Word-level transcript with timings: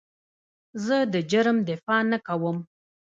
زه 0.85 0.97
د 1.13 1.15
جرم 1.31 1.57
دفاع 1.69 2.01
نه 2.11 2.17
کوم. 2.27 2.57